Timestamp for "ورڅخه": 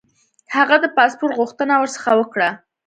1.77-2.11